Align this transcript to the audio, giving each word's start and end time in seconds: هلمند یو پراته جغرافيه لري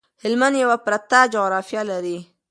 هلمند 0.23 0.55
یو 0.63 0.69
پراته 0.85 1.19
جغرافيه 1.33 1.81
لري 1.91 2.17